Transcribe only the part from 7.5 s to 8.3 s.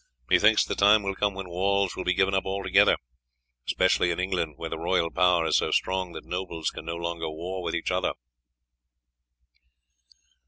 with each other."